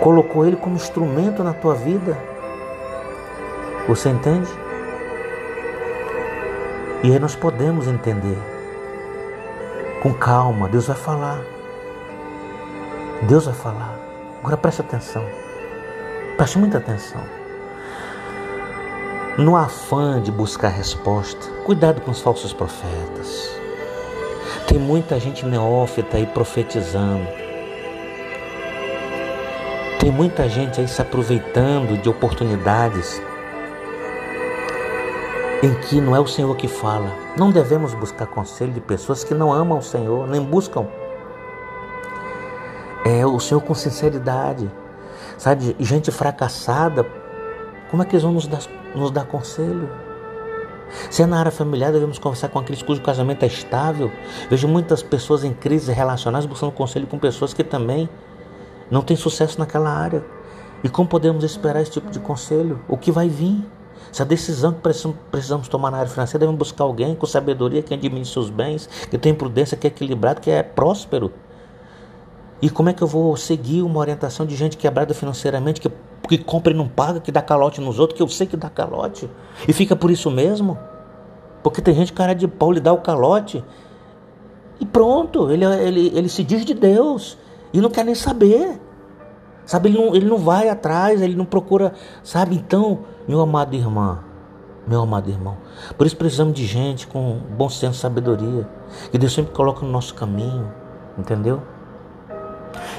[0.00, 2.16] colocou ele como instrumento na tua vida.
[3.86, 4.48] Você entende?
[7.02, 8.38] E aí nós podemos entender.
[10.02, 11.40] Com calma, Deus vai falar.
[13.22, 13.96] Deus vai falar.
[14.40, 15.24] Agora preste atenção.
[16.36, 17.22] Preste muita atenção.
[19.38, 23.57] No afã de buscar resposta, cuidado com os falsos profetas.
[24.68, 27.26] Tem muita gente neófita aí profetizando.
[29.98, 33.20] Tem muita gente aí se aproveitando de oportunidades
[35.62, 37.12] em que não é o Senhor que fala.
[37.36, 40.86] Não devemos buscar conselho de pessoas que não amam o Senhor, nem buscam
[43.08, 44.70] é o Senhor com sinceridade.
[45.36, 47.06] Sabe, gente fracassada,
[47.90, 48.60] como é que eles vão nos dar,
[48.94, 49.88] nos dar conselho?
[51.10, 54.10] Se é na área familiar, devemos conversar com aqueles cujo casamento é estável.
[54.48, 58.08] Vejo muitas pessoas em crises relacionais buscando conselho com pessoas que também
[58.90, 60.24] não têm sucesso naquela área.
[60.82, 62.80] E como podemos esperar esse tipo de conselho?
[62.88, 63.64] O que vai vir?
[64.12, 64.80] Se a decisão que
[65.30, 69.18] precisamos tomar na área financeira, devemos buscar alguém com sabedoria, que administre seus bens, que
[69.18, 71.32] tem prudência, que é equilibrado, que é próspero.
[72.60, 75.90] E como é que eu vou seguir uma orientação de gente quebrada financeiramente, que,
[76.28, 78.68] que compra e não paga, que dá calote nos outros, que eu sei que dá
[78.68, 79.30] calote,
[79.66, 80.76] e fica por isso mesmo?
[81.62, 83.64] Porque tem gente cara de pau, lhe dá o calote,
[84.80, 87.38] e pronto, ele, ele, ele se diz de Deus,
[87.72, 88.80] e não quer nem saber.
[89.64, 91.92] Sabe, ele não, ele não vai atrás, ele não procura,
[92.22, 92.56] sabe?
[92.56, 94.18] Então, meu amado irmão,
[94.86, 95.58] meu amado irmão,
[95.98, 98.66] por isso precisamos de gente com bom senso e sabedoria,
[99.10, 100.72] que Deus sempre coloca no nosso caminho,
[101.18, 101.60] entendeu?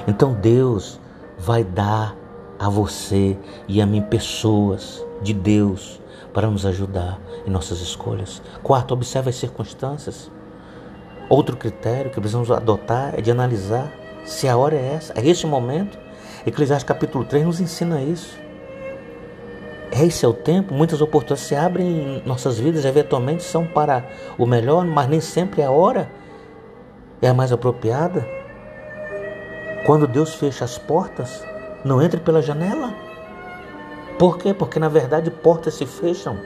[0.08, 0.99] Então Deus
[1.38, 2.15] vai dar
[2.58, 6.01] a você e a mim pessoas de Deus
[6.34, 8.41] para nos ajudar em nossas escolhas.
[8.62, 10.32] Quarto, observe as circunstâncias.
[11.29, 13.91] Outro critério que precisamos adotar é de analisar
[14.25, 15.97] se a hora é essa, é esse o momento
[16.45, 18.39] Eclesiastes capítulo 3 nos ensina isso.
[19.91, 24.45] Esse é o tempo, muitas oportunidades se abrem em nossas vidas, eventualmente são para o
[24.45, 26.10] melhor, mas nem sempre a hora
[27.21, 28.38] é a mais apropriada.
[29.85, 31.43] Quando Deus fecha as portas,
[31.83, 32.93] não entre pela janela.
[34.17, 34.53] Por quê?
[34.53, 36.37] Porque na verdade portas se fecham.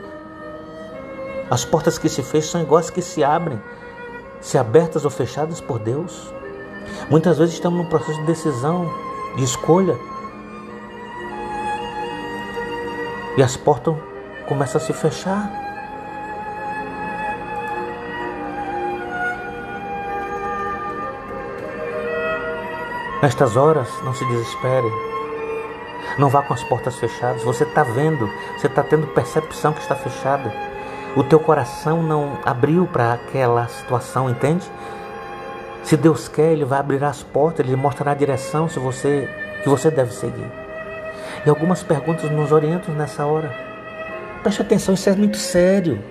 [1.50, 3.62] As portas que se fecham são iguais que se abrem,
[4.40, 6.34] se abertas ou fechadas por Deus.
[7.10, 8.90] Muitas vezes estamos num processo de decisão
[9.36, 9.98] de escolha.
[13.36, 13.96] E as portas
[14.48, 15.73] começam a se fechar.
[23.24, 24.92] Nestas horas, não se desespere.
[26.18, 27.42] Não vá com as portas fechadas.
[27.44, 30.54] Você está vendo, você está tendo percepção que está fechada.
[31.16, 34.70] O teu coração não abriu para aquela situação, entende?
[35.86, 39.30] Se Deus quer, Ele vai abrir as portas, Ele mostrará a direção se você,
[39.64, 40.52] que você deve seguir.
[41.46, 43.56] E algumas perguntas nos orientam nessa hora.
[44.44, 46.04] Preste atenção, isso é muito sério.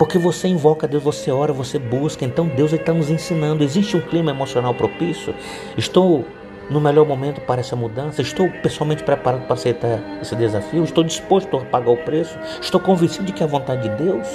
[0.00, 2.24] Porque você invoca Deus, você ora, você busca.
[2.24, 3.62] Então Deus está nos ensinando.
[3.62, 5.34] Existe um clima emocional propício?
[5.76, 6.24] Estou
[6.70, 8.22] no melhor momento para essa mudança?
[8.22, 10.82] Estou pessoalmente preparado para aceitar esse desafio?
[10.84, 12.38] Estou disposto a pagar o preço?
[12.62, 14.26] Estou convencido de que é a vontade de Deus?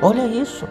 [0.00, 0.68] Olha isso.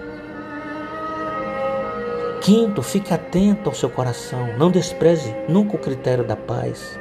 [2.40, 4.58] Quinto, fique atento ao seu coração.
[4.58, 6.98] Não despreze nunca o critério da paz.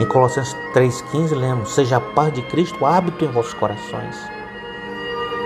[0.00, 4.39] Em Colossenses 3,15 lemos: Seja a paz de Cristo hábito em vossos corações.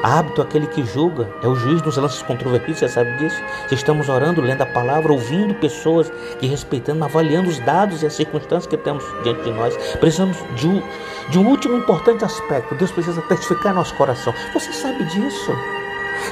[0.04, 3.42] Hábito aquele que julga, é o juiz dos lances controvertidos, você sabe disso?
[3.68, 8.12] Se estamos orando, lendo a palavra, ouvindo pessoas que respeitando, avaliando os dados e as
[8.12, 10.82] circunstâncias que temos diante de nós, precisamos de um,
[11.30, 12.74] de um último importante aspecto.
[12.74, 14.34] Deus precisa testificar nosso coração.
[14.52, 15.52] Você sabe disso?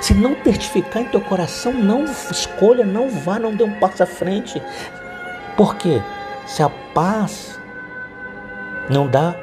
[0.02, 4.06] Se não testificar em teu coração, não escolha, não vá, não dê um passo à
[4.06, 4.62] frente.
[5.56, 6.02] Por quê?
[6.46, 7.58] Se a paz
[8.90, 9.34] não dá,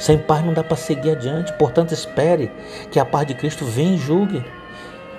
[0.00, 1.52] sem paz não dá para seguir adiante.
[1.52, 2.50] Portanto, espere
[2.90, 4.42] que a paz de Cristo venha e julgue.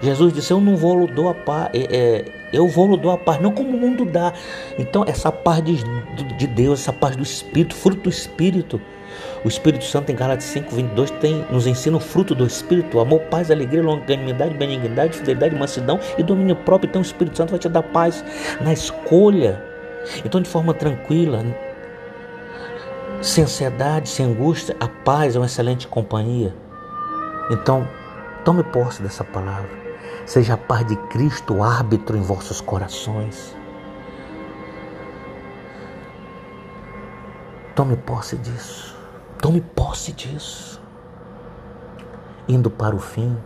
[0.01, 3.39] Jesus disse: Eu não vou lhe a paz, é, é, eu vou lhe a paz,
[3.39, 4.33] não como o mundo dá.
[4.79, 5.83] Então, essa paz de,
[6.35, 8.81] de Deus, essa paz do Espírito, fruto do Espírito,
[9.45, 13.19] o Espírito Santo em Gálatas 5, 22 tem, nos ensina o fruto do Espírito, amor,
[13.21, 16.89] paz, alegria, longanimidade, benignidade, fidelidade, mansidão e domínio próprio.
[16.89, 18.25] Então o Espírito Santo vai te dar paz
[18.59, 19.63] na escolha.
[20.25, 21.43] Então de forma tranquila,
[23.21, 26.55] sem ansiedade, sem angústia, a paz é uma excelente companhia.
[27.51, 27.87] Então,
[28.43, 29.69] tome posse dessa palavra.
[30.25, 33.55] Seja a paz de Cristo árbitro em vossos corações.
[37.75, 38.97] Tome posse disso.
[39.39, 40.81] Tome posse disso.
[42.47, 43.37] Indo para o fim,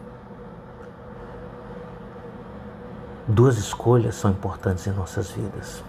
[3.28, 5.84] duas escolhas são importantes em nossas vidas.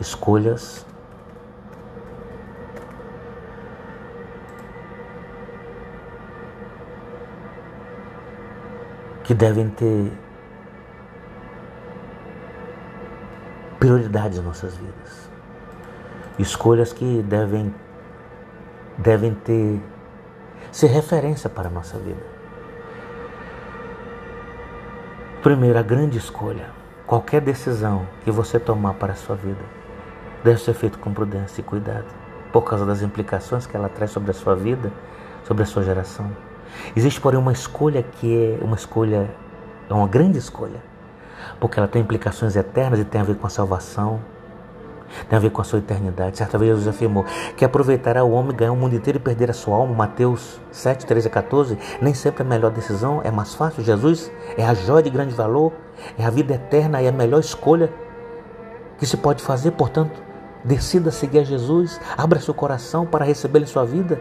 [0.00, 0.86] Escolhas
[9.24, 10.12] que devem ter
[13.80, 15.28] prioridade em nossas vidas.
[16.38, 17.74] Escolhas que devem
[18.96, 19.80] devem ter
[20.70, 22.22] ser referência para a nossa vida.
[25.42, 26.70] Primeiro, a grande escolha.
[27.06, 29.60] Qualquer decisão que você tomar para a sua vida
[30.42, 32.06] deve ser feita com prudência e cuidado,
[32.52, 34.90] por causa das implicações que ela traz sobre a sua vida,
[35.44, 36.30] sobre a sua geração.
[36.96, 39.30] Existe, porém, uma escolha que é uma escolha,
[39.88, 40.82] é uma grande escolha,
[41.60, 44.20] porque ela tem implicações eternas e tem a ver com a salvação,
[45.28, 46.38] tem a ver com a sua eternidade.
[46.38, 47.24] Certa vez Jesus afirmou
[47.56, 49.94] que aproveitará o homem ganhar o mundo inteiro e perder a sua alma.
[49.94, 51.78] Mateus 7, 13 a 14.
[52.00, 53.82] Nem sempre a melhor decisão é mais fácil.
[53.82, 55.72] Jesus é a joia de grande valor,
[56.18, 57.92] é a vida eterna e a melhor escolha
[58.98, 59.72] que se pode fazer.
[59.72, 60.20] Portanto,
[60.64, 64.20] decida seguir a Jesus, abra seu coração para receber em sua vida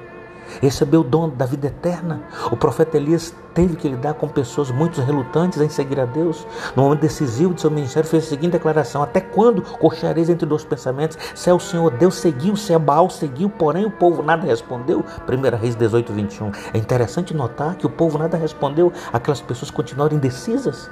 [0.62, 2.22] recebeu o dom da vida eterna.
[2.52, 6.46] O profeta Elias teve que lidar com pessoas muito relutantes em seguir a Deus.
[6.76, 10.64] No momento decisivo de seu ministério, fez a seguinte declaração: Até quando coxareis entre dois
[10.64, 11.18] pensamentos?
[11.36, 15.04] Se é o Senhor Deus seguiu, se é Baal seguiu, porém o povo nada respondeu.
[15.28, 16.52] 1 Reis 18, 21.
[16.74, 20.90] É interessante notar que o povo nada respondeu, aquelas pessoas continuaram indecisas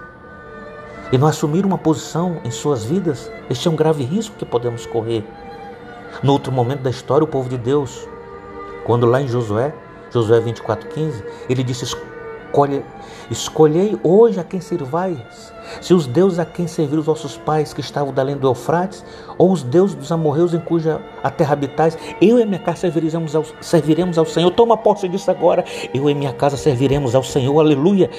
[1.11, 3.31] e não assumiram uma posição em suas vidas.
[3.49, 5.25] Este é um grave risco que podemos correr.
[6.23, 8.07] No outro momento da história, o povo de Deus
[8.85, 9.73] quando lá em Josué,
[10.11, 12.83] Josué 24,15, ele disse: Escolhe,
[13.31, 17.79] Escolhei hoje a quem servais, se os deuses a quem serviram os vossos pais que
[17.79, 19.05] estavam da além do Eufrates,
[19.37, 23.33] ou os deuses dos amorreus em cuja a terra habitais, eu e minha casa serviremos
[23.33, 24.51] ao, serviremos ao Senhor.
[24.51, 25.63] Toma posse disso agora,
[25.93, 28.09] eu e minha casa serviremos ao Senhor, aleluia.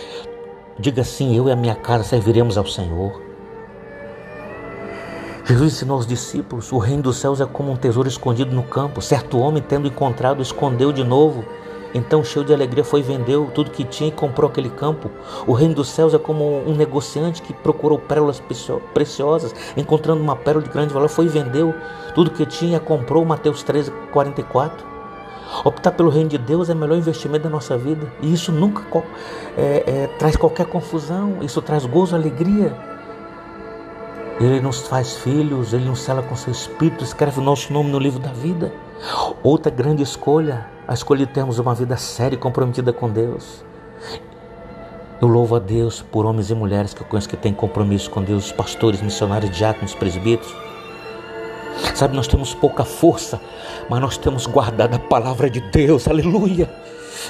[0.79, 3.32] Diga assim: eu e a minha casa serviremos ao Senhor.
[5.45, 9.01] Jesus ensinou aos discípulos: o reino dos céus é como um tesouro escondido no campo.
[9.01, 11.45] Certo homem, tendo encontrado, escondeu de novo.
[11.95, 15.11] Então, cheio de alegria, foi vendeu tudo que tinha e comprou aquele campo.
[15.47, 18.43] O reino dos céus é como um negociante que procurou pérolas
[18.95, 21.75] preciosas, encontrando uma pérola de grande valor, foi e vendeu
[22.15, 23.25] tudo que tinha e comprou.
[23.25, 24.93] Mateus 13, 44.
[25.65, 28.11] Optar pelo reino de Deus é o melhor investimento da nossa vida.
[28.23, 28.83] E isso nunca
[29.57, 32.92] é, é, traz qualquer confusão, isso traz gozo, alegria.
[34.43, 37.99] Ele nos faz filhos, Ele nos cela com seu Espírito, escreve o nosso nome no
[37.99, 38.73] livro da vida.
[39.41, 43.65] Outra grande escolha, a escolha de termos uma vida séria e comprometida com Deus.
[45.21, 48.21] Eu louvo a Deus por homens e mulheres que eu conheço que têm compromisso com
[48.21, 50.53] Deus, pastores, missionários, diáconos, presbíteros.
[51.95, 53.41] Sabe, nós temos pouca força,
[53.89, 56.69] mas nós temos guardado a palavra de Deus, aleluia.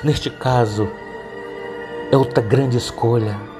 [0.02, 0.88] Neste caso,
[2.10, 3.51] é outra grande escolha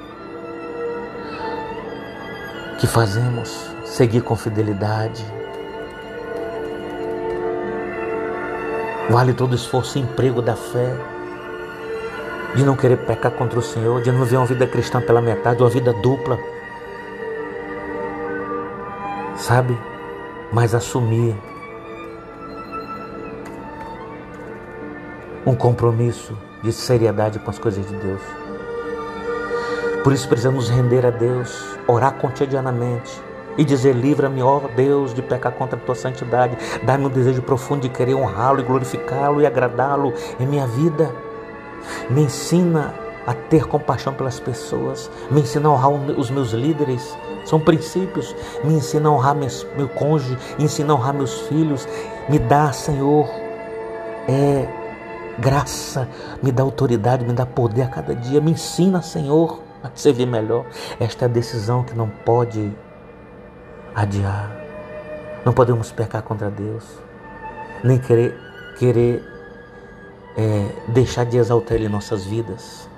[2.82, 5.24] que fazemos seguir com fidelidade.
[9.08, 10.92] Vale todo esforço e emprego da fé,
[12.56, 15.62] de não querer pecar contra o Senhor, de não viver uma vida cristã pela metade,
[15.62, 16.36] uma vida dupla.
[19.36, 19.78] Sabe?
[20.52, 21.36] Mas assumir
[25.46, 28.22] um compromisso de seriedade com as coisas de Deus.
[30.02, 33.22] Por isso precisamos render a Deus, orar cotidianamente
[33.56, 36.56] e dizer: Livra-me, ó Deus, de pecar contra a tua santidade.
[36.82, 41.14] Dá-me um desejo profundo de querer honrá-lo e glorificá-lo e agradá-lo em minha vida.
[42.10, 42.94] Me ensina
[43.24, 47.16] a ter compaixão pelas pessoas, me ensina a honrar os meus líderes.
[47.44, 48.34] São princípios.
[48.64, 51.86] Me ensina a honrar meu cônjuge, me ensina a honrar meus filhos.
[52.28, 53.28] Me dá, Senhor,
[54.28, 54.66] é
[55.38, 56.08] graça,
[56.42, 58.40] me dá autoridade, me dá poder a cada dia.
[58.40, 60.64] Me ensina, Senhor a te servir melhor.
[61.00, 62.72] Esta é a decisão que não pode
[63.94, 64.56] adiar.
[65.44, 66.84] Não podemos pecar contra Deus,
[67.82, 68.38] nem querer,
[68.78, 69.22] querer
[70.36, 72.88] é, deixar de exaltar Ele em nossas vidas.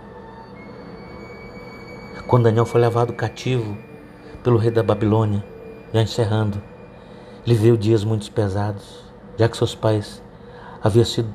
[2.26, 3.76] Quando Daniel foi levado cativo
[4.42, 5.42] pelo rei da Babilônia,
[5.92, 6.60] já encerrando,
[7.46, 9.04] ele viu dias muito pesados,
[9.38, 10.22] já que seus pais
[10.82, 11.28] havia sido,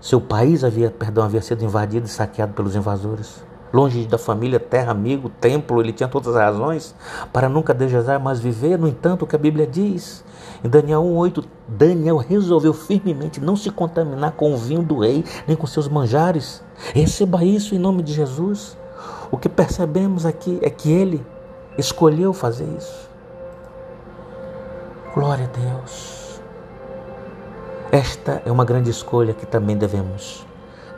[0.00, 3.45] seu país havia, perdão, havia sido invadido e saqueado pelos invasores
[3.76, 6.94] longe da família, terra, amigo, templo, ele tinha todas as razões
[7.30, 8.78] para nunca desejar mais viver.
[8.78, 10.24] No entanto, o que a Bíblia diz
[10.64, 15.54] em Daniel 1,8: Daniel resolveu firmemente não se contaminar com o vinho do rei, nem
[15.54, 16.62] com seus manjares.
[16.94, 18.78] Receba isso em nome de Jesus.
[19.30, 21.24] O que percebemos aqui é que ele
[21.76, 23.10] escolheu fazer isso.
[25.14, 26.40] Glória a Deus.
[27.92, 30.46] Esta é uma grande escolha que também devemos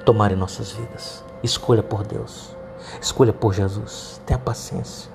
[0.04, 1.24] tomar em nossas vidas.
[1.42, 2.57] Escolha por Deus.
[3.00, 4.20] Escolha por Jesus.
[4.26, 5.10] Tenha paciência.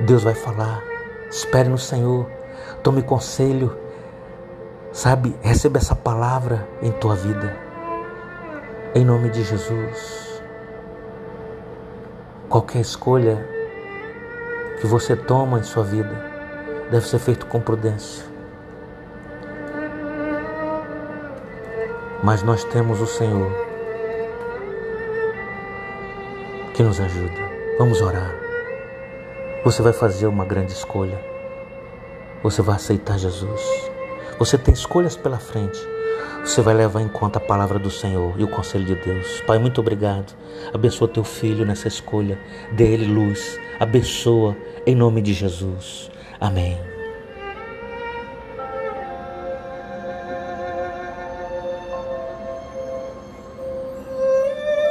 [0.00, 0.82] Deus vai falar.
[1.30, 2.26] Espere no Senhor.
[2.82, 3.76] Tome conselho.
[4.92, 7.56] Sabe, receba essa palavra em tua vida.
[8.94, 10.42] Em nome de Jesus.
[12.48, 13.44] Qualquer escolha
[14.80, 16.14] que você toma em sua vida
[16.90, 18.24] deve ser feito com prudência.
[22.22, 23.63] Mas nós temos o Senhor
[26.74, 27.40] que nos ajuda.
[27.78, 28.34] Vamos orar.
[29.64, 31.18] Você vai fazer uma grande escolha.
[32.42, 33.62] Você vai aceitar Jesus.
[34.38, 35.80] Você tem escolhas pela frente.
[36.44, 39.40] Você vai levar em conta a palavra do Senhor e o conselho de Deus.
[39.46, 40.34] Pai, muito obrigado.
[40.74, 42.38] Abençoa teu filho nessa escolha.
[42.72, 43.58] Dê ele luz.
[43.78, 46.10] Abençoa em nome de Jesus.
[46.40, 46.93] Amém.